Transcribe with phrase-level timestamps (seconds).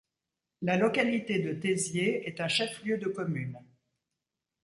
[0.63, 3.59] La localité de Tézié est un chef-lieu de commune.